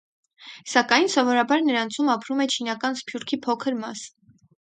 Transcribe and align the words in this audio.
Սակայն, 0.69 1.03
սովորաբար 1.15 1.61
նրանցում 1.65 2.09
ապրում 2.13 2.41
է 2.45 2.47
չինական 2.55 2.97
սփյուռքի 3.03 3.39
փոքր 3.45 3.79
մասը։ 3.83 4.09